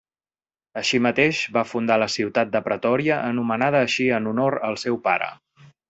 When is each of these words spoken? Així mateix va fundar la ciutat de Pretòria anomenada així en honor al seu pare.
Així 0.79 0.99
mateix 1.07 1.41
va 1.57 1.63
fundar 1.73 1.97
la 2.03 2.07
ciutat 2.15 2.51
de 2.57 2.63
Pretòria 2.69 3.21
anomenada 3.35 3.83
així 3.89 4.09
en 4.21 4.33
honor 4.33 4.61
al 4.71 4.81
seu 4.87 5.03
pare. 5.09 5.31